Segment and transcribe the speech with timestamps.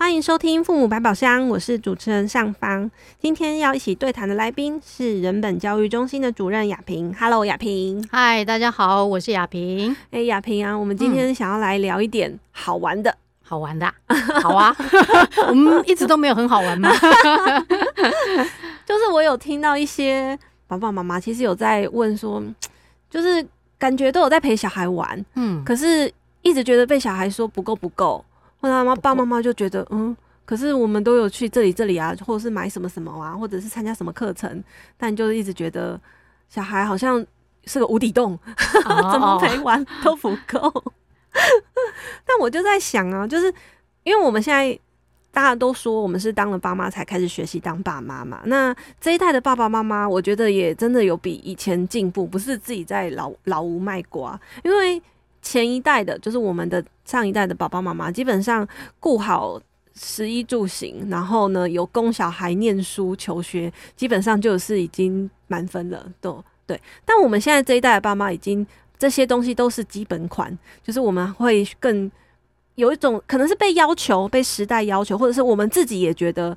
[0.00, 2.90] 欢迎收听《父母百宝箱》，我是主持人尚方。
[3.18, 7.14] 今天要一起对谈的来宾是人本教育中心的主任雅萍。
[7.20, 8.02] Hello，雅萍。
[8.10, 9.94] 嗨，大家好，我是雅萍。
[10.10, 13.92] 哎，雅萍啊，我们今天想要来聊一点好玩的，嗯、好玩的。
[14.40, 14.74] 好啊，
[15.50, 16.90] 我们一直都没有很好玩吗？
[18.86, 20.36] 就是我有听到一些
[20.66, 22.42] 爸爸妈妈其实有在问说，
[23.10, 23.46] 就是
[23.78, 26.10] 感觉都有在陪小孩玩，嗯，可是
[26.40, 28.24] 一直觉得被小孩说不够不够。
[28.60, 30.14] 或者妈爸妈妈就觉得，嗯，
[30.44, 34.62] 可是我们都有去这里这里啊，或者是买什么什么啊，或者是参加什么课程，
[34.98, 35.98] 但就是一直觉得
[36.48, 37.24] 小孩好像
[37.64, 38.38] 是个无底洞，
[38.84, 40.84] 哦、怎么陪玩都不够。
[42.26, 43.52] 但我就在想啊，就是
[44.02, 44.78] 因为我们现在
[45.30, 55.00] 大家都说我们是当了爸妈才开始学习当爸妈嘛，那这一代的爸爸妈妈，我觉得也真的有比以前进步，不是自己在老老屋卖瓜，因为。
[55.42, 58.66] 前一代的，就是我们的上一代的爸爸妈妈，基本上
[58.98, 59.60] 顾好
[59.94, 66.80] 食衣住行，然后呢，有供小孩念书求学，基本上就是已经满分了，都对。
[67.04, 68.66] 但我们现在这一代的爸妈，已经
[68.98, 72.10] 这些东西都是基本款，就是我们会更
[72.74, 76.56] 有一种可能是被要求、被时代要求，或者是我们自己也觉得。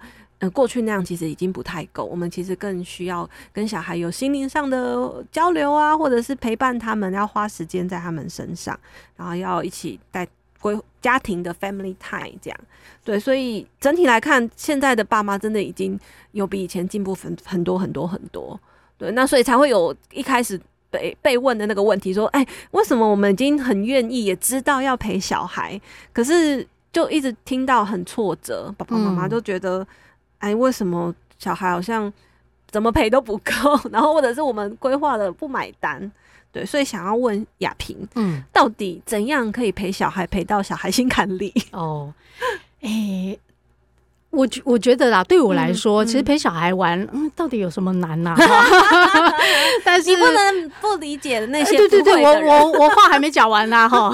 [0.51, 8.77] 过去那样其实已经不太够，我们其实更需要跟小孩有心灵上的交流啊，或者是陪伴他们，要花时间在他们身上，
[9.15, 10.27] 然后要一起带
[10.59, 12.59] 归家庭的 family time 这样。
[13.03, 15.99] 对，所以整体来看，现在的爸妈真的已经
[16.31, 18.59] 有比以前进步很很多很多很多。
[18.97, 25.79] 对，那所以才会有一开始被被问的那个问题，说，哎，为什么我们已经很愿意，也知道要陪小孩，
[26.11, 29.85] 可是就一直听到很挫折，爸爸妈妈都觉得。
[30.43, 32.11] 嗯哎，为什么小孩好像
[32.69, 33.79] 怎么赔都不够？
[33.91, 36.11] 然后或者是我们规划的不买单，
[36.51, 41.53] 对，所以想要问雅萍，嗯，到底怎样可以陪小孩陪到小孩心坎里？
[41.71, 42.13] 哦，
[42.81, 43.39] 哎、欸，
[44.31, 48.37] 我我觉得啦，对我来说，嗯、其实陪小孩玩，嗯，到底有什么难呢、啊？
[49.85, 54.13] 但是你不能不理解的那些、欸，对对对，我我我话还没讲完呢，哈。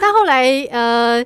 [0.00, 1.24] 但后来，呃。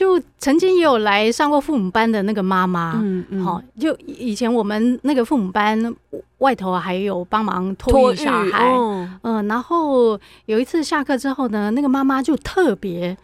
[0.00, 5.94] 就曾经也有来上过父母班的那个妈妈，嗯嗯，好，就以前我们那个父母班
[6.38, 13.14] 外头还有帮忙托育小孩，嗯、呃，然后有一次下课之后呢，那个妈妈就特别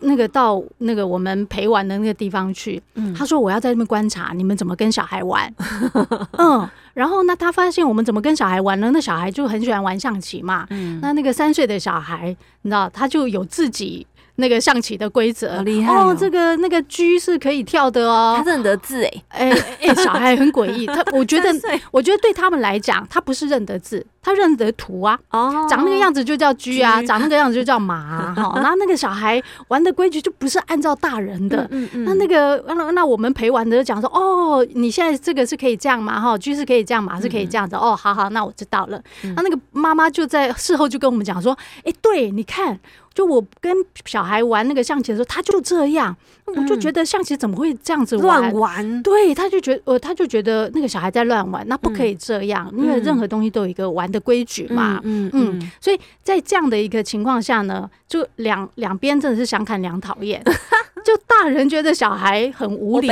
[0.00, 5.54] 那个到那个我们陪玩的那个地方去，嗯，她说我要在那边观察你们怎么跟小孩玩，
[6.36, 8.90] 嗯，然后呢，她发现我们怎么跟小孩玩呢？
[8.92, 14.04] 那小孩就很喜欢玩象棋嘛，嗯，那那个三岁的小孩，你知道，他就有自己。
[14.40, 15.62] 那个象棋的规则！
[15.88, 19.50] 哦，这个那个车是可以跳的哦，他认得字哎哎
[19.80, 21.50] 哎，小孩很诡异，他我觉得
[21.90, 39.00] 我觉得对他们来讲，他不是认得字，他认得图啊，哦，长那个样子就叫驹啊，长那个样子就叫马啊，哈， 然后那个小孩玩的规矩就不是按照大人的，嗯嗯，那那个那那我们陪玩的就讲说，哦，你现在这个是可以这样嘛，哈，驹是可以这样，马是可以这样子，哦，好好，那我知道了。
[39.36, 42.78] 那那个妈妈就在事后就跟我们讲说，哎，对，你看。
[43.14, 43.74] 就我跟
[44.04, 46.14] 小孩玩那个象棋的时候，他就这样，
[46.44, 48.52] 我就觉得象棋怎么会这样子玩？
[48.52, 49.02] 乱玩？
[49.02, 54.98] 对，他就觉得呃，他就觉得那个小孩在乱玩，那不可以这样，因为任何东西都有一个玩的规矩嘛。
[55.04, 60.42] 嗯嗯，所以在这样的一个情况下呢，就两两边真的是相看两讨厌。
[61.04, 63.08] 就大人觉得小孩很无理，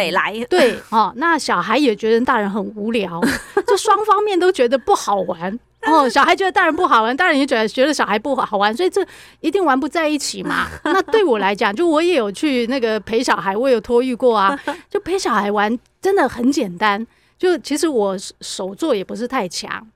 [0.51, 3.21] 对哦，那小孩也觉得大人很无聊，
[3.67, 5.59] 就双方面都觉得不好玩。
[5.87, 9.07] 哦，小孩觉得大人不好玩，大人也觉得觉得小孩不好玩，所以这
[9.41, 10.67] 一定玩不在一起嘛。
[10.85, 14.59] 那对我来讲，就我也有去那个陪小孩，我有托育过啊。
[14.91, 17.07] 就陪小孩玩真的很简单，
[17.39, 19.87] 就其实我手作也不是太强，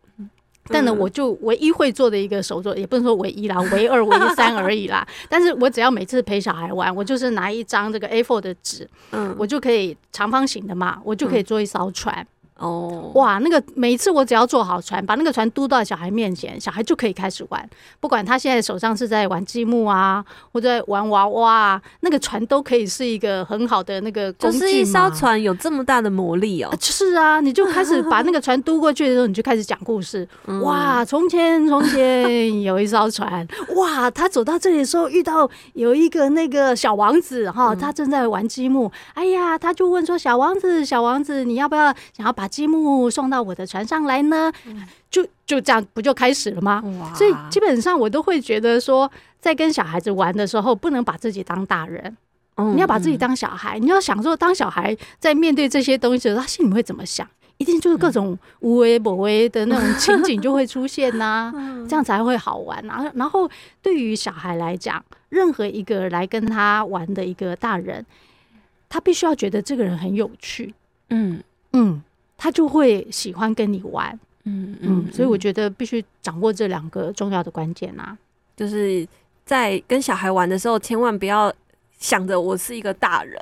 [0.70, 5.06] 但呢，我就唯一会做的一个手作，也不能说唯一啦，唯二、唯三而已啦。
[5.28, 12.26] 但是我只要每次陪小孩玩，我就是拿一张这个 A4 的纸，嗯，我就可以长方形的嘛，我就可以做一艘船。
[12.60, 17.70] 哦，哇，那个每一次我只要坐好船，把那个船嘟到小孩面前，小孩就可以开始玩。
[18.00, 20.22] 不管他现在手上是在玩积木啊，
[20.52, 24.58] 或者在玩娃娃啊，那个船都可以是一个很好的那个工具。
[24.58, 26.68] 就是一艘船有这么大的魔力哦。
[26.78, 30.28] 就是啊，你就开始把那个船嘟过去的时候，你就开始讲故事。
[30.62, 38.92] 哇，从前从前 有一艘船，哇，他走到这里的时候遇到有一个那个小王子哈，他正在玩积木。
[39.14, 44.52] 哎呀，他就问说：“小王子，小王子，你要不要想要把？”积木送到我的船上来呢？
[44.66, 46.82] 嗯、就就这样，不就开始了吗？
[47.14, 49.10] 所以基本上我都会觉得说，
[49.40, 52.16] 在跟小孩子玩的时候，不能把自己当大人，
[52.56, 53.78] 嗯、你要把自己当小孩。
[53.78, 57.26] 你要想说，当小孩在面对这些东西的时候，他心里会怎么想？
[57.58, 61.54] 一定就是各种无为不为的那种情景就会出现呐、啊，
[61.86, 63.12] 这样才会好玩啊。
[63.14, 63.46] 然后
[63.82, 68.06] 对于小孩来讲，任何一个来跟他玩的一个大人，
[68.88, 70.74] 他必须要觉得这个人很有趣，
[71.10, 71.42] 嗯
[71.74, 72.02] 嗯，
[72.40, 75.12] 他就会喜欢跟你玩，嗯嗯。
[75.12, 78.16] 所以我觉得必须掌握这两个重要的关键啊，
[78.56, 79.06] 就是
[79.44, 81.52] 在跟小孩玩的时候，千万不要。
[82.00, 83.38] 想着我是一个大人，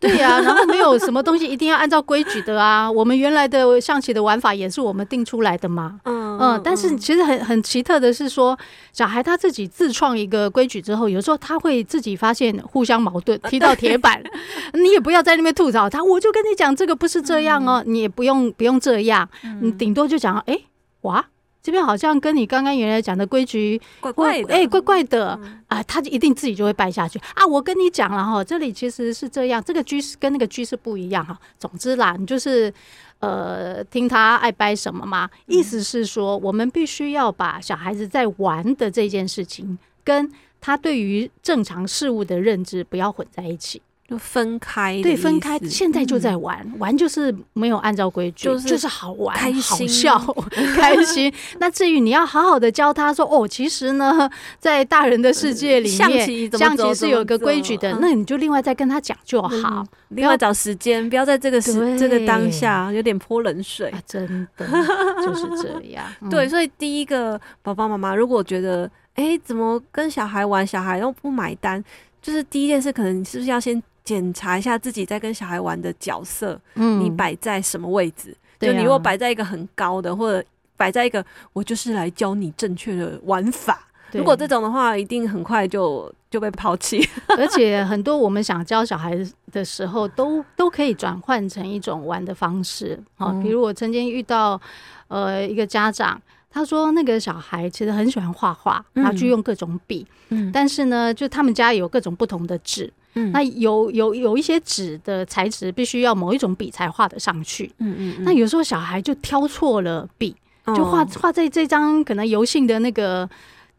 [0.00, 2.90] 对呀、啊， 然后没有什么东西一定要按照规矩的啊。
[2.90, 6.00] 我们原来的象棋的玩法也是我们定出来的嘛。
[6.02, 6.60] 嗯嗯。
[6.64, 8.58] 但是其实很很奇特的是说，
[8.92, 14.22] 小孩他自己自创一个规矩之后，有时候他会自己发现互相矛盾，踢到铁板。
[14.74, 19.28] 你也不要在那边吐槽他，我就跟你讲这个不是这样哦，你也不用不用这样，
[19.60, 20.58] 你顶多就讲哎
[21.02, 21.24] 哇。
[21.64, 25.80] 这边好像跟你刚刚原来讲的规矩怪怪的，哎，怪怪的啊！
[25.84, 27.46] 他一定自己就会败下去啊！
[27.46, 31.38] 我跟你讲了哈，这里其实是这样，这个居是跟那个居是不一样哈。
[31.60, 32.74] 总之啦，你就是
[33.22, 35.30] 呃，听他爱掰什么嘛。
[35.46, 40.30] 意思是说，我们必须要把小孩子在玩的这件事情，跟
[40.60, 43.80] 他对于正常事物的认知不要混在一起。
[44.12, 45.58] 就分开，对，分开。
[45.60, 50.34] 现在就在玩，玩就是没有按照规矩，就是好玩、开心、好笑、
[50.76, 51.32] 开心。
[51.58, 54.28] 那至于你要好好的教他说，哦，其实呢，
[54.60, 59.82] 在大人的世界里面，象棋是有个规矩的，那你就另外再跟他讲就好。
[60.10, 63.90] 另外找时间，不要在这个时这个当下有点泼冷水。
[64.06, 64.66] 真的
[65.24, 66.04] 就是这样。
[66.28, 71.82] 对，所以第一个爸爸妈妈如果觉得，哎，怎么跟小孩玩，小孩又不买单，
[72.20, 73.82] 就是第一件事，可能你是不是要先。
[74.04, 78.36] 检查一下自己在跟小孩玩的角色，嗯，你摆在什么位置？
[78.58, 80.46] 就你如果摆在一个很高的，或者
[80.76, 87.00] 摆在一个我就是来教你正确的玩法，如果这种的话，一定很快就就被抛弃。
[87.38, 89.16] 而且很多我们想教小孩
[89.50, 92.98] 的时候，都都可以转换成一种玩的方式。
[93.16, 94.60] 好，比如我曾经遇到
[95.08, 96.20] 呃一个家长，
[96.50, 102.92] 他说那个小孩其实很喜欢画画，他就用各种笔，嗯，但是呢，就他们家有各种不同的纸。
[103.14, 107.70] 嗯，那有有有一些纸的材质必须要某一种笔才画得上去。
[107.78, 110.34] 嗯嗯，那有时候小孩就挑错了笔，
[110.76, 113.28] 就画画在这张可能油性的那个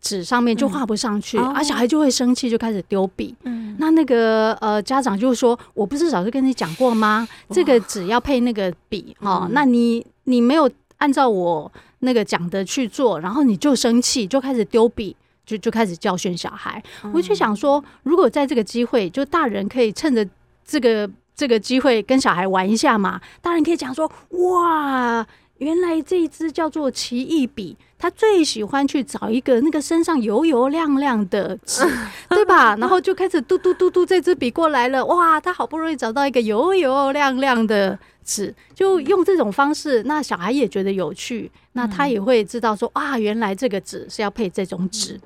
[0.02, 3.34] 纸上面就画不上去，啊，小孩就会生气，就开始丢笔。
[3.44, 7.28] 嗯，那那个呃家长就说：“我不是早就跟你讲过吗？
[7.50, 16.82] 这个纸要配那个笔哦，那你你没有按照我那个讲的去做，然后你就生气，就开始丢笔。”就就开始教训小孩，
[17.14, 20.26] 我就想说，如果在这个机会，就大人可以趁着
[20.66, 23.20] 这个这个机会跟小孩玩一下嘛。
[23.42, 25.26] 大人可以讲说，哇，
[25.64, 31.82] 原来这一支叫做奇异笔，他最喜欢去找一个那个身上油油亮亮的纸，
[32.30, 32.76] 对吧？
[32.76, 45.20] 然后就开始嘟嘟嘟嘟，这支笔过来了，哇，他好不容易找到一个油油亮亮的纸，就用这种方式，那小孩也觉得有趣，那他也会知道说，啊，原来这个纸是要配这种纸。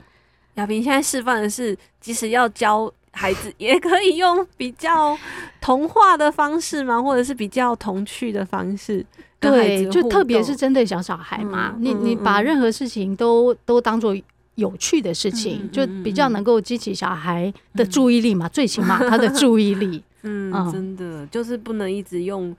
[0.56, 5.18] 亚萍现在示范的是，即使要教孩子，也可以用比较
[5.62, 7.02] 童话的方式吗？
[7.02, 9.06] 或者是比较童趣的方式？
[9.40, 14.16] 对，就特别是针对小小孩嘛，嗯、你你把任何事情都都当做
[14.56, 20.04] 有趣的事情，嗯、就比较能够激起小孩的注意力嘛，嗯、最起码他的注意力。
[20.24, 22.56] 嗯，嗯真的就是不能一直用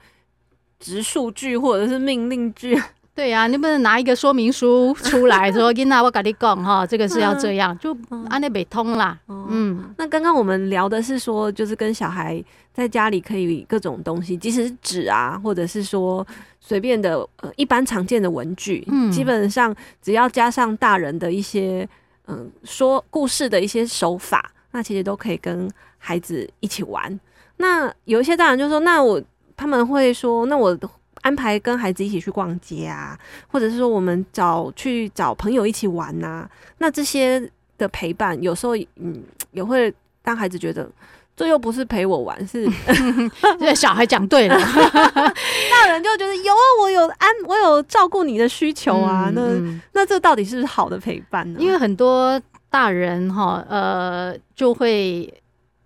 [0.79, 2.81] 直述句或者是命令句。
[3.19, 7.91] 对呀、啊，你不能拿一个说明书出来说， 囡仔我跟你讲哈，这个是要这样，就
[8.29, 9.19] 按那北通啦。
[9.27, 12.41] 嗯，那刚刚我们聊的是说，就是跟小孩
[12.73, 16.25] 在家里可以各种东西，即使是纸啊，或者是说
[16.61, 21.89] 随便的呃一般常见的文具，嗯，基本上只要加上大人的一些
[22.29, 27.19] 嗯、呃、说故事的一些手法，那其实都可以跟孩子一起玩。
[27.57, 29.21] 那有一些大人就说，那我
[29.57, 30.79] 他们会说，那我。
[31.29, 33.19] 安排跟孩子一起去逛街啊，
[33.49, 36.51] 或者是说我们找去找朋友一起玩呐、啊。
[36.79, 37.39] 那这些
[37.77, 39.93] 的陪伴，有时候嗯也会
[40.25, 40.91] 让孩子觉得，
[41.37, 42.67] 这又不是陪我玩，是
[43.61, 49.31] 这小孩讲对了， 大人就觉得有我有安我有照顾你的需求啊。
[49.37, 51.61] 嗯、那那这到底是不是好的陪伴呢？
[51.61, 55.31] 因为很多大人哈呃就会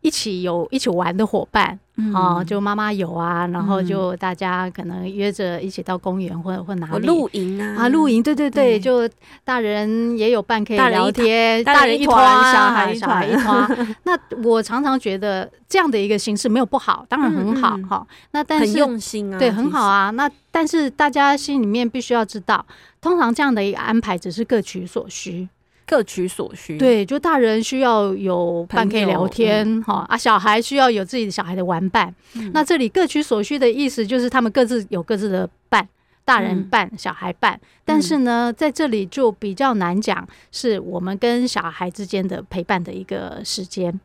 [0.03, 1.77] 一起有一起玩的伙伴。
[2.05, 9.09] 嗯、哦，就妈妈有啊，然后就大家可能约着一起到公园或或哪里露营啊啊，露营，对对对，对就
[9.45, 13.87] 大人也有伴可以聊天，大人一团，小孩小孩一团。
[14.03, 18.07] 那我常常觉得这样的一个形式没有不好，当然很好哈。
[18.33, 20.11] 那但是很用心啊，对，很好啊。
[20.11, 22.65] 那但是大家心里面必须要知道，
[23.01, 25.49] 通常这样的一个安排只是各取所需。
[25.93, 32.51] 各取所需，对，就大人需要有伴可以聊天，哈、嗯、啊，小孩需要有自己的小孩的玩伴、嗯。
[32.55, 35.87] 那这里各取所需的意思就是他们各自有各自的伴，
[36.25, 37.61] 大人伴、嗯、小孩伴。
[37.85, 44.01] 但是呢、嗯，在这里就比较难讲，是我们跟小孩之间的陪伴的一个时间。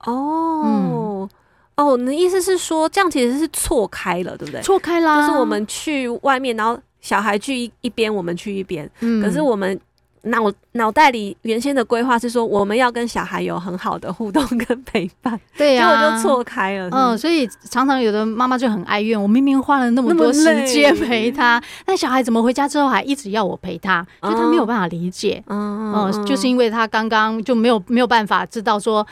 [0.00, 1.28] 哦，嗯、
[1.76, 4.60] 哦，你的意思是说，这样其实是错开了，对不对？
[4.60, 9.22] 错开啦，就是我们去外面，然后小孩去一一边，我们去一边、嗯。
[9.22, 9.80] 可是我们。
[10.22, 16.88] 脑脑袋里原先的规划是说，我们要跟小孩有很好的互动跟陪伴，对呀、啊，结果就错开了。
[16.90, 25.42] 嗯，所以常常有的妈妈就很哀怨，我明明花了那么多时间陪他，但小孩怎么回家之后还一直要我陪他，就他没有办法理解。
[25.46, 29.06] 嗯嗯，就是因为他刚刚就没有没有办法知道说，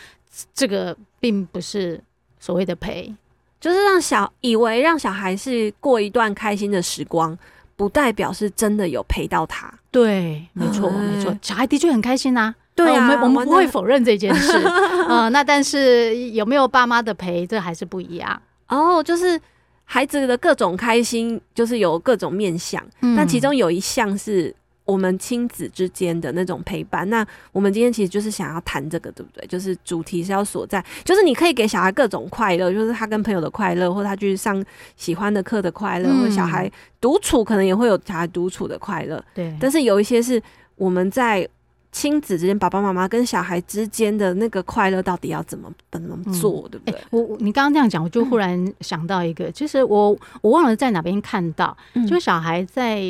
[0.54, 2.00] 这个并不是
[2.38, 3.14] 所谓的陪，
[3.60, 7.36] 就是让小以为让小孩是过一段开心的时光。
[7.76, 14.52] 不代表是真的有陪到他，对，没错，没错，小孩的确很开心呐、啊，对啊，我们我们不会否认这件事，
[15.08, 18.40] 嗯，那但是有没有爸妈的陪，这还是不一样。
[18.68, 19.40] 哦，就是
[19.84, 24.54] 孩子的各种开心，就是有各种面相，嗯、但其中有一项是。
[24.86, 29.46] 我们亲子之间的那种陪伴，那我们今天其实就是想要谈这个，对不对？
[29.46, 34.64] 就是主题是要所在，就是你可以给小孩各种快乐，就是他跟朋友的快乐，或他去上
[34.96, 39.22] 喜欢的课的快乐，嗯，或小孩独处可能也会有小孩独处的快乐。
[39.34, 40.42] 对，但是有一些是
[40.76, 41.46] 我们在。
[41.92, 46.94] 亲子之间，爸爸妈妈跟小孩之间的那个快乐，到底要怎么怎么做，嗯、对不对？
[46.94, 53.00] 欸、我你刚刚这样讲，我就忽然想到一个，其、嗯、实我我忘了在哪边看到，嗯、就小孩在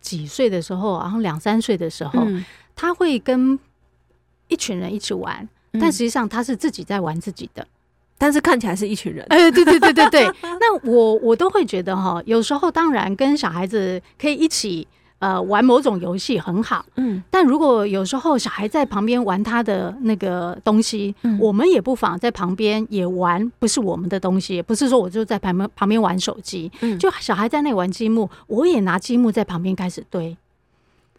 [0.00, 3.58] 几岁的时候，然后两三岁的时候、嗯，他会跟
[4.48, 7.66] 一群人一起玩，嗯、但实际上他是自己在玩自己的，
[8.18, 9.24] 但是看起来是一群人。
[9.30, 10.30] 哎、欸，对对对对对。
[10.42, 14.86] 那我我都会觉得哈，有时候当然跟小孩子可以一起。
[15.18, 30.36] 呃，玩某种游戏很好，嗯，但如果有时候小孩在旁边玩他的那个东西，嗯，我们也不妨在旁边也玩，不是我们的东西，不是说我就在旁边旁边玩手机，嗯，就小孩在那玩积木，我也拿积木在旁边开始堆，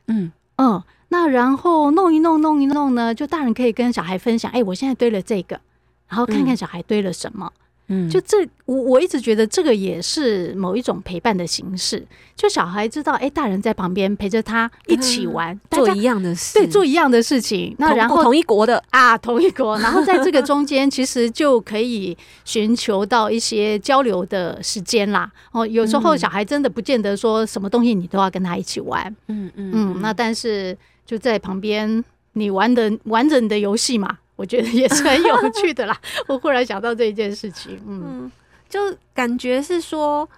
[0.08, 0.32] 嗯。
[0.60, 5.60] 嗯，那然后弄一弄弄一弄呢，就大人可以跟小孩分享，哎，我现在堆了这个，
[6.08, 7.52] 然后看看小孩堆了什么。
[7.90, 12.06] 嗯，就这，我我一直觉得这个也是某一种陪伴的形式。
[12.36, 17.74] 就小孩知道，哎、欸，大人在旁边陪着他一起玩，嗯、做一样的事，对，做一样的事情。
[17.80, 25.32] 那然后同一国的啊，同一国，然后在这个中间，其实就可以寻求到一些交流的时间啦。
[25.54, 30.02] 哦，有时候小孩真的不见得说什么东西你都要跟他一起玩，嗯嗯嗯。
[30.02, 32.04] 那但是就在旁边，
[32.34, 34.18] 你玩的玩着你的游戏嘛。
[34.38, 36.00] 我觉得也是很有趣的啦。
[36.28, 38.32] 我忽然想到这一件事情，嗯，嗯
[38.70, 38.80] 就
[39.14, 40.30] 感觉是说，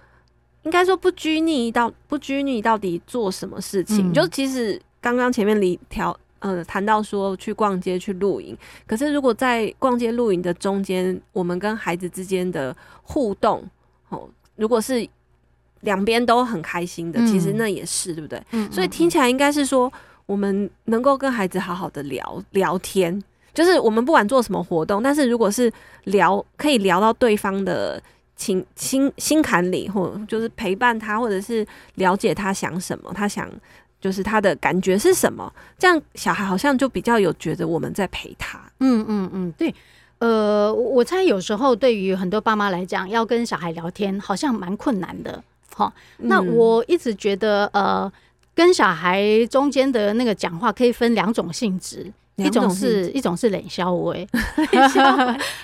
[0.62, 4.10] 应该说不拘泥到不拘泥到底做什么事情。
[4.10, 13.62] 嗯、就其实刚刚前面里条呃谈到说去逛街去露营，可是如果在逛街露营的中间，我们跟孩子之间的互动
[14.08, 15.06] 哦，如果是
[15.80, 18.42] 两边都很开心的，嗯、其实那也是对不对？
[18.52, 19.92] 嗯，所以听起来应该是说，
[20.24, 23.22] 我们能够跟孩子好好的聊聊天。
[23.52, 25.72] 就是我们不管做什么活动，但是如果是
[26.04, 28.02] 聊，可以聊到对方的
[28.36, 31.66] 情心心坎里，或就是陪伴他，或者是
[31.96, 33.50] 了解他想什么，他想
[34.00, 38.58] 就是他的感觉是什么，这样小孩好像就比较有觉得我们在陪他。
[38.78, 39.74] 嗯嗯嗯，对，
[40.18, 45.42] 呃，我猜有时候对于很多爸妈来讲，要跟小孩聊天好像蛮困难的。
[45.74, 48.10] 好，那我一直觉得，呃，
[48.54, 52.10] 跟小孩中间的那个讲话可以分两种性质。
[52.40, 54.14] 一种是一种是冷笑话，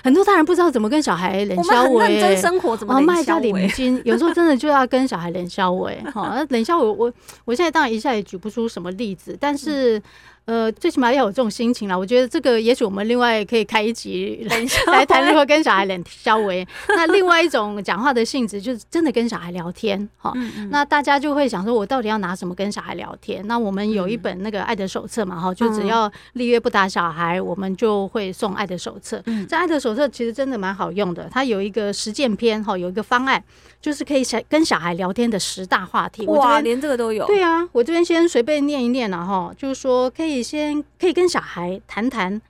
[0.03, 2.07] 很多大人不知道怎么跟小孩冷笑话。
[2.07, 4.01] 认真生活怎么卖家领金？
[4.05, 5.89] 有时候真的就要跟小孩冷笑话。
[6.13, 7.11] 好，那冷笑话我
[7.45, 10.01] 我现在当然一下也举不出什么例子，但是。
[10.47, 11.97] 呃，最起码要有这种心情啦。
[11.97, 16.65] 我觉得这个也许我们另外可以开一集来 来谈如何跟小孩冷消微。
[16.87, 20.33] 那另外一种讲话的性质就是真的跟小孩聊天哈。
[20.69, 23.45] 那大家就会想说，我到底要拿什么跟小孩聊天？
[23.45, 29.21] 那我们有一本那个爱的手册嘛哈，就只要立约不打小孩，我们就会送爱的手册。
[29.49, 33.43] 这爱的手册其实真的蛮好用的，它有一个实践篇哈，有一个方案。
[33.87, 37.25] 就是可以小跟小孩聊天的十大话题，哇，连这个都有。
[37.25, 42.41] 对啊，我这边先随便念一念了哈，就是说可以先可以跟小孩谈谈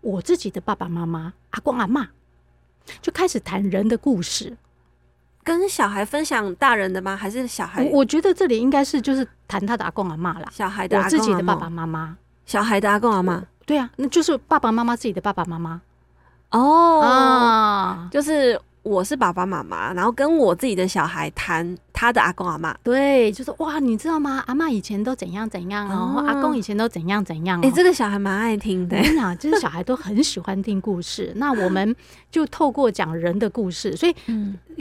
[0.00, 2.08] 我自己的爸爸妈妈、阿公阿妈，
[3.00, 4.56] 就开始谈人的故事，
[5.44, 7.14] 跟小孩分享大人的吗？
[7.14, 7.84] 还是小孩？
[7.84, 15.80] 我，我觉得这里应该是就是谈他的阿公阿妈啦，小孩的阿公自己的爸爸妈妈，小孩的阿公阿妈，对啊，那就是爸爸妈妈自己的爸爸妈妈
[16.50, 18.60] 哦，啊，就是。
[18.82, 24.42] 我是爸爸妈妈，然后跟我自己的小孩谈他的阿公阿妈，对，就是哇，你知道吗？
[24.46, 27.62] 阿嬷以前都怎样怎样哦，哦阿公以前都怎样怎样哦。
[27.62, 31.30] 哎、欸，这个小孩蛮爱听的，真的，就是小孩都很喜欢听故事。
[31.36, 31.94] 那我们
[32.30, 34.14] 就透过讲人的故事，所以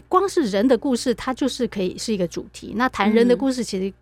[0.07, 2.73] 光是人的故事，它就是可以是一个主题。
[2.77, 3.93] 那谈人的故事，其实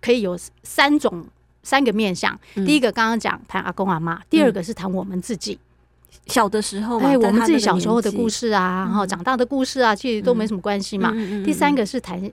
[0.00, 1.22] 可以有三种
[1.62, 2.38] 三个面向。
[2.54, 5.58] 嗯、第一个刚刚讲谈阿公阿妈，第二个是谈我们自己。
[6.26, 11.12] 小的时候，哎，我们自己小时候的故事啊，然后长大的故事啊，其实都没什么关系嘛。
[11.44, 12.30] 第三个是谈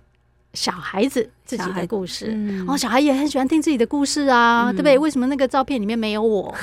[0.53, 4.97] 小孩子自己的故事，哦，小孩也很喜欢听自己的故事啊，对不对？
[4.97, 6.53] 为什么那个照片里面没有我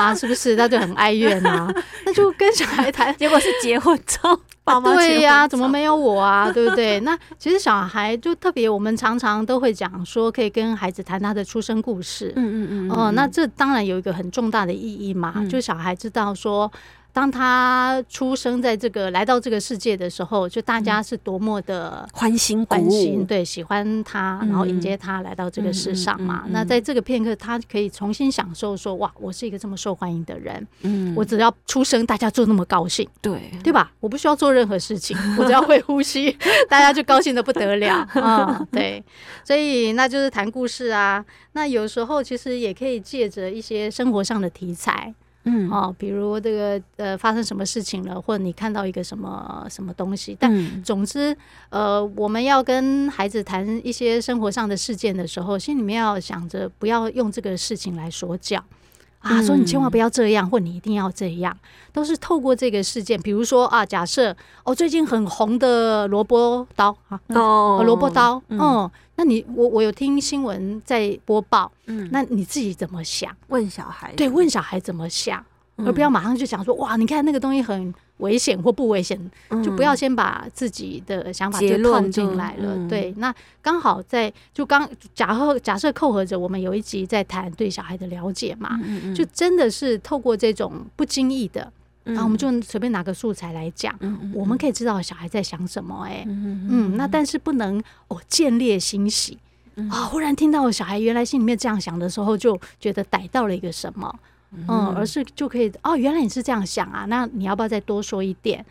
[0.00, 0.14] 啊？
[0.14, 1.72] 是不是他就很哀怨啊？
[2.06, 4.38] 那就跟小孩谈，结果是结婚照。
[4.84, 6.50] 对呀，怎么没有我啊？
[6.52, 7.00] 对不对？
[7.06, 12.32] 那其实小孩就特别，我们常常都会讲说，可以跟孩子谈他的出生故事。
[12.36, 12.90] 嗯嗯嗯。
[12.90, 16.70] 哦，那这当然有一个很重大的意义嘛，就小孩知道说。
[17.12, 26.44] 当他出生在这个来到这个世界的时候，就大家是多么的欢欣欢欣，对，喜欢他，然后迎接他来到这个世上嘛。
[26.50, 30.66] 那在这个片刻，他可以重新享受说：“哇，我是一个这么受欢迎的人。
[30.82, 33.92] 嗯，我只要出生，大家就那么高兴，对对吧？
[34.00, 36.30] 我不需要做任何事情，我只要会呼吸，
[36.70, 38.64] 大家就高兴的不得了啊！
[38.70, 39.02] 对，
[39.44, 41.24] 所以那就是谈故事啊。
[41.52, 45.12] 那有时候其实也可以借着一些生活上的题材。
[45.44, 51.34] 嗯，哦，比如这个呃，发生什么事情了，或者你看到一个什么什么东西，但总之，
[51.70, 58.62] 呃，我们要跟孩子谈一些生活上的事件的时候，心里面要想着不要用这个事情来说教
[59.20, 61.56] 啊，说你千万不要这样，或你一定要这样，
[61.92, 68.90] 都是透过这个事件，比如说啊，假设哦，最近很红的萝卜刀啊，哦，萝卜刀，嗯。
[69.16, 73.30] 那你我我有听新闻在播报，嗯，那你自己怎么想？
[73.48, 75.44] 问小孩，对，问小孩怎么想，
[75.86, 79.18] 而不要马上就想说，哇，你看那个东西很危险或不危险，
[79.62, 82.88] 就不要先把自己的想法就套进来了。
[82.88, 88.78] 对，那刚好在就刚假设假设扣合着我们有一集在谈对小孩的了解嘛，
[89.14, 91.72] 就真的是透过这种不经意的。
[92.02, 93.94] 然后我们就随便拿个素材来讲，
[94.34, 96.04] 我们可以知道小孩在想什么。
[96.06, 99.38] 哎，嗯，那但是不能哦见猎心喜
[99.90, 100.06] 啊！
[100.06, 104.12] 忽然听到小孩原来心里面这样想的时候，就觉得逮到了一个什么，
[104.68, 107.04] 嗯，而是就可以哦，原来你是这样想啊！
[107.08, 108.64] 那你要不要再多说一点？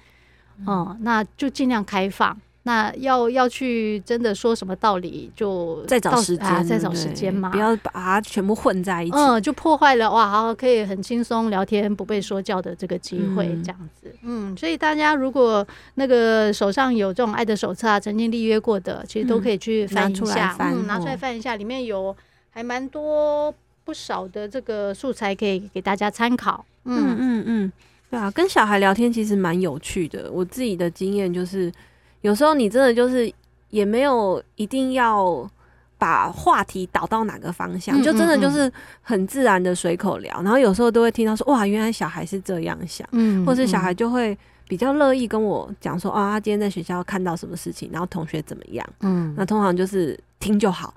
[0.68, 2.38] 嗯，那就尽量开放。
[2.64, 15.66] 那要要去真的说什么道理，就再找时间，啊，再找时间嘛，不要把它全部混在一起，嗯，就破坏了哇，好，可以很轻松聊天，不被说教的这个机会，这样子，嗯，所以大家如果
[15.96, 22.16] 那个手上有这种爱的手册啊，曾经立约过的，其实都可以去翻一下，嗯，拿出来翻一下，里面有
[22.50, 23.52] 还蛮多
[23.90, 27.72] 不少的这个素材可以给大家参考，嗯嗯嗯，
[28.12, 31.72] 对啊，跟小孩聊天其实蛮有趣的，我自己的经验就是。
[32.22, 33.32] 有时候你真的就是
[33.70, 35.50] 也没有一定要
[35.98, 38.72] 把话题导到哪个方向，就真的就是
[39.02, 40.34] 很自然的随口聊。
[40.44, 44.38] 然后有时候都会听到说，哇，原来小孩是这样想，嗯，或是小孩就会
[44.70, 50.94] 比较乐意跟我讲说，啊，他今天在学校看到什么事情，然后同学怎么样，嗯，那通常就是听就好，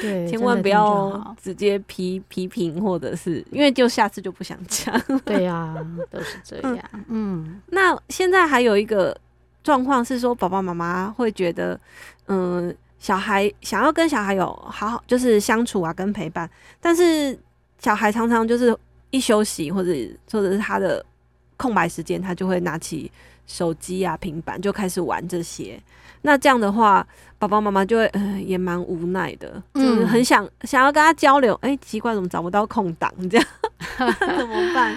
[0.00, 4.94] 对， 千万不要直接批批评，或者是因为就下次就不想讲，
[5.24, 5.76] 对呀，
[6.08, 7.60] 都是这样，嗯。
[7.66, 9.14] 那现在还有一个。
[9.62, 11.78] 状况是说，爸爸妈妈会觉得，
[12.28, 16.48] 嗯，小孩想要跟小孩有好好就是相处啊，跟陪伴，
[16.80, 17.38] 但是
[17.78, 18.74] 小孩常常就是
[19.10, 19.92] 一休息或者
[20.32, 21.04] 或者是他的
[21.60, 23.12] 空白时间，他就会拿起
[23.46, 25.78] 手机啊、平板就开始玩这些。
[26.22, 27.06] 那这样的话，
[27.38, 33.12] 爸爸妈妈就会嗯、呃、也蛮无奈的，就是很想想要跟他交流，哎、欸，奇怪，怎么找不到空档？
[33.28, 33.46] 这样
[33.98, 34.96] 怎么办？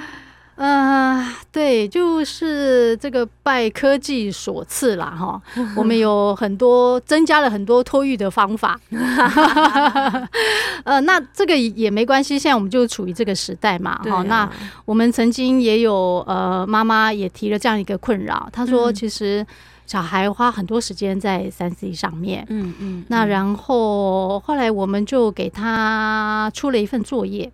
[0.55, 5.41] 嗯、呃，对，就是这个拜科技所赐啦，哈，
[5.75, 8.79] 我们有很多增加了很多托育的方法，
[10.85, 14.49] 呃，那这个也没关系，现在我们就处于这个时代嘛，哈、啊，那
[14.85, 19.45] 我们曾经也有呃妈妈也提了这样一个困扰，她说其实
[19.85, 27.51] 小孩花很多时间在三 C 上面，嗯嗯，嗯，那然后后来我们就给他出了一份作业。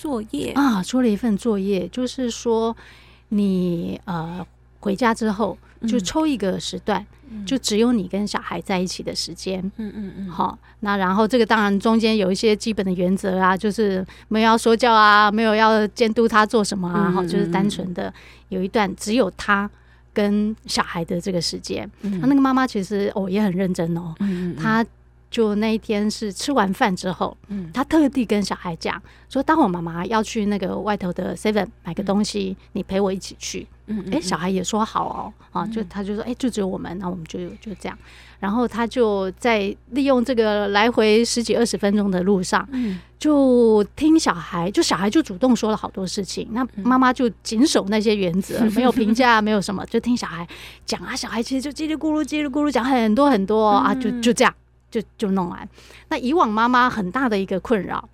[0.00, 2.74] 作业啊，出了一份作业，就是说
[3.28, 4.44] 你呃
[4.80, 9.60] 回家之后就抽一个时段，嗯、就只有你跟小孩在一起的时间。
[9.76, 10.30] 嗯嗯嗯。
[10.30, 18.10] 好，那然后这个当然中间有一些基本的原则啊，就是没有要说教啊，没有要监督他做什么啊，好、嗯，就是单纯的
[18.48, 19.70] 有一段只有他
[20.14, 21.88] 跟小孩的这个时间。
[22.00, 24.82] 那、嗯、那个妈妈其实哦也很认真哦，嗯嗯嗯她
[25.30, 33.66] 就那一天是吃完饭之后，嗯，他特地跟小孩讲说，当我妈妈要去那个外头的 Seven 买个东西，嗯、你陪我一起去。
[33.86, 37.98] 嗯，哎、欸，小孩也说好哦，啊，就他就说，哎、欸，就只有我们，那我们就就这样。
[38.38, 50.46] 然后他就在利用这个来回十几二十分钟的路上，嗯，就听小孩，就小孩就主动说了好多事情，那妈妈就谨守那些原则， 没有评价，没有什么，就听小孩
[50.86, 54.54] 讲啊，小孩其实就叽里咕噜叽里咕噜讲很多很多啊，就就这样，
[54.90, 55.68] 就就弄完。
[56.08, 58.08] 那以往妈妈很大的一个困扰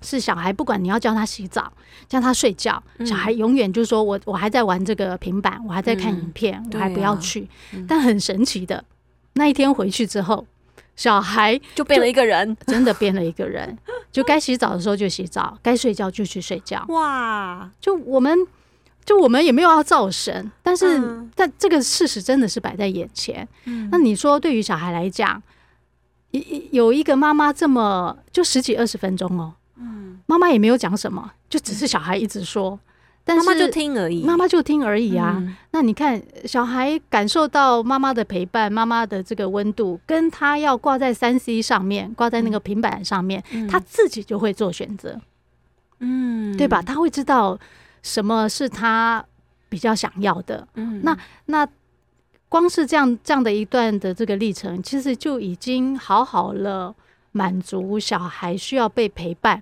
[0.00, 1.72] 是，小孩不管你要教他洗澡，
[2.08, 7.48] 叫他睡觉，小孩永远就说我我还在玩这个平板，我还在看影片，我还不要去。
[7.88, 8.84] 但很神奇的。
[9.32, 10.46] 那一天回去之后，
[10.94, 13.76] 小孩就，就变了一个人，真的变了一个人。
[14.12, 16.84] 就该洗澡的时候就洗澡，该睡觉就去睡觉。
[16.88, 17.68] 哇！
[17.80, 18.46] 就我们，
[19.04, 23.48] 就我们也没有要造神，但是，嗯、但这个事实真的是摆在眼前。
[23.64, 25.42] 嗯、那你说，对于小孩来讲，一
[26.70, 32.78] 有一个妈妈这么就十几二十分钟哦，嗯，妈妈也没有讲什么，就只是小孩一直说。
[33.26, 35.36] 但是妈妈就听而已，妈妈就听而已啊。
[35.38, 45.18] 嗯、那你看，小孩感受到妈妈的陪伴，妈妈的这个温度，跟他要挂在三 C 上面，挂在那个平板上面，嗯、他自己就会做选择，
[46.00, 46.82] 嗯，对吧？
[46.82, 47.58] 他会知道
[48.02, 49.24] 什么是他
[49.70, 50.68] 比较想要的。
[50.74, 51.16] 嗯，那
[51.46, 51.66] 那
[52.54, 56.94] 光是这样这样的一段的这个历程，其实就已经好好了，
[57.32, 59.60] 满足小孩需要被陪伴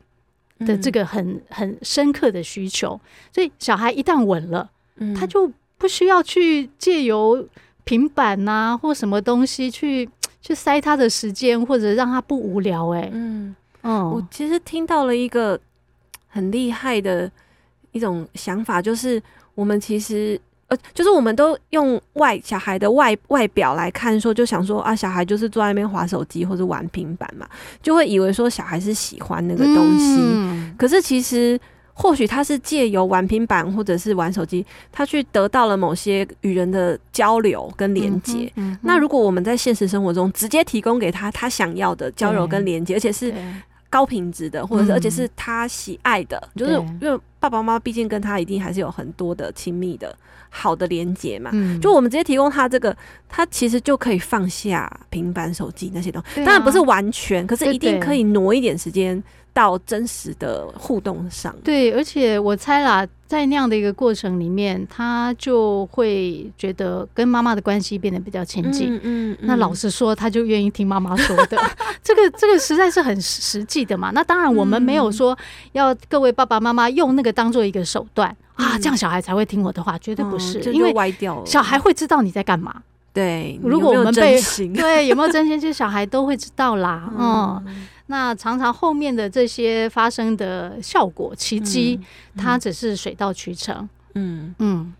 [0.58, 3.00] 的这个很很深刻的需求，
[3.32, 7.48] 所以小孩一旦稳了，嗯，他就不需要去借由
[7.84, 10.06] 平板呐、啊、或什么东西去
[10.42, 12.90] 去塞他的时间，或者让他不无聊。
[12.90, 15.58] 哎，嗯嗯，我其实听到了一个
[16.28, 17.32] 很厉害的
[17.92, 19.22] 一种想法，就是
[19.54, 20.38] 我们其实。
[20.94, 27.46] 就是我们都用外小孩的外外表来看，说就想说啊，小孩就是坐在那边划手机或者玩平板嘛，
[27.82, 30.16] 就会以为说小孩是喜欢那个东西。
[30.18, 31.58] 嗯、可是其实
[31.94, 38.50] 或许他是借由玩平板或者是玩手机，他去得到了某些与人的交流跟连接。
[38.56, 43.32] 嗯嗯、那如果我们在现实生活中直接提供给他他想要的交流跟连接，而且是
[43.90, 50.16] 高品质的，或者是而且是他喜爱的，嗯、就是因为爸爸妈妈毕竟跟他一定还是有很多的亲密的。
[50.54, 52.94] 好的连接嘛，嗯、就我们直接提供他这个，
[53.26, 56.42] 他其实就可以放下平板、手机那些东西。
[56.42, 59.20] 啊、当然不是完全，可是一定可以挪一点时间
[59.52, 61.54] 到真实的互动上。
[61.62, 68.94] 对，而且我猜啦，在那样的一个过程里面，他就会觉得跟妈妈的关系变得比较亲近。
[68.94, 71.58] 嗯，嗯，嗯，那老实说，他就愿意听妈妈说的。
[72.02, 74.10] 这个这个实在是很实际的嘛。
[74.12, 75.36] 那当然，我们没有说
[75.72, 78.34] 要各位爸爸妈妈用那个当做一个手段。
[78.54, 81.46] 啊，这样小孩才会听我的话，绝对不是，嗯、因为歪掉了。
[81.46, 82.82] 小孩会知道你在干嘛。
[83.14, 84.40] 对，如果我们被
[84.74, 87.10] 对有没有真心，其实小孩都会知道啦。
[87.18, 91.98] 嗯，嗯，那常常后面的这些发生的效果奇迹，
[92.34, 93.88] 嗯、它只是水到渠成。
[94.14, 94.92] 嗯嗯，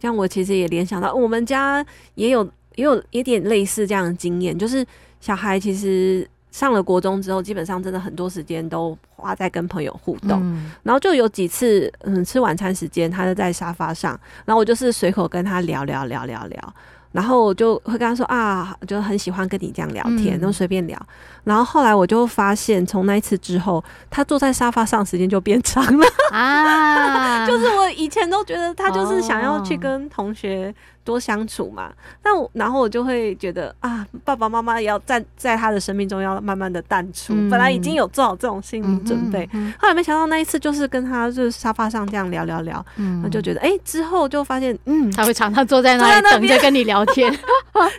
[0.00, 1.84] 像我其实也联想到，我们家
[2.14, 2.44] 也有
[2.76, 4.86] 也有一点类似这样的经验，就是
[5.20, 6.28] 小孩其实。
[6.52, 16.74] 上了国中之后，基本上真的很多时间都花在跟朋友互动，嗯、然后就有几次，嗯，吃晚餐时间，他就在沙发上，然后我就是随口跟他聊聊聊聊聊。
[17.12, 20.98] 然后我就会跟他说啊，就很喜欢跟你这样聊天，然后随便聊。
[21.44, 27.46] 然后后来我就发现，从那一次之后，他坐在沙发上时间就变长了啊。
[27.48, 30.72] 就是我以前都觉得他就是想要去跟同学
[31.04, 31.92] 多相处嘛，
[32.24, 37.34] 那我然后我就会觉得啊，爸爸妈妈也要在在他的生命中要慢慢的淡出。
[37.50, 39.46] 本来已经有做好这种心理准备，
[39.78, 42.84] 后来没想到那一次就是跟他就是沙发上这样聊聊聊，
[43.22, 47.04] 那就觉得哎，之后就发现嗯，他会常常坐在那里等着跟你聊。
[47.12, 47.30] 天。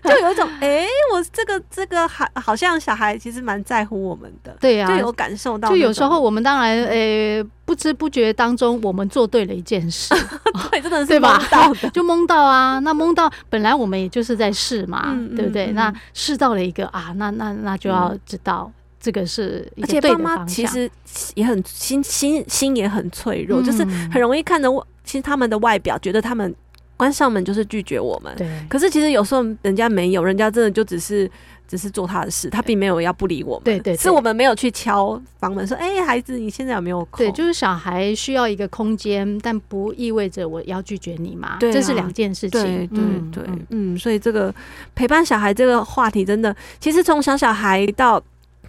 [0.03, 5.69] 就有一种哎、欸，我这个这个还好像小孩其实蛮在乎我们的，对呀、啊，就有感受到。
[5.69, 10.13] 就有时候我们当然诶、欸，不知不觉当中我们做对了一件事，
[10.69, 12.77] 对，真的是蒙到的， 就蒙到啊。
[12.79, 15.67] 那蒙到本来我们也就是在试嘛，嗯、对不对？
[15.67, 20.47] 嗯、那试到了一个啊，那那那就要知道这个是一个对的方向。
[20.47, 20.89] 其实
[21.35, 24.69] 也很心心心也很脆弱，嗯、就是很容易看着
[25.03, 26.53] 其实他们的外表，觉得他们。
[27.01, 28.47] 关上门就是拒绝我们，对。
[28.69, 31.27] 可是其实有时候人家没有，人家真的就只是
[31.67, 33.63] 只是做他的事，他并没有要不理我们。
[33.63, 41.57] 对对，是我们没有去敲房门说：“哎，孩子，你现在有没有空？”对，就是小孩需要一个空间，但不意味着我要拒绝你嘛。
[41.59, 42.61] 对，这是两件事情。
[42.61, 44.53] 对对对，嗯，所以这个
[44.93, 48.21] 陪伴小孩这个话题，真的，其实从小小孩到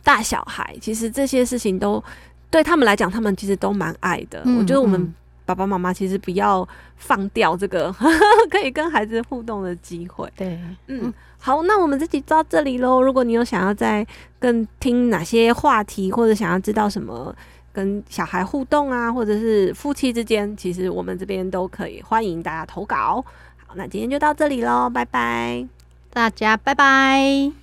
[0.02, 2.02] 大小孩，其实这些事情都
[2.50, 4.42] 对他们来讲，他们其实都蛮爱的。
[4.58, 5.12] 我觉得我们。
[5.44, 7.92] 爸爸妈妈其实不要放掉这个
[8.50, 10.30] 可以跟孩子互动的机会。
[10.36, 13.02] 对，嗯，好，那我们这集到这里喽。
[13.02, 14.06] 如果你有想要再
[14.38, 17.34] 更听哪些话题，或者想要知道什么
[17.72, 23.24] 跟小孩互动啊，或者是夫妻之间，其实我们这边都可以欢迎大家投稿。
[23.66, 25.66] 好，那今天就到这里喽，拜拜，
[26.12, 27.61] 大家拜拜。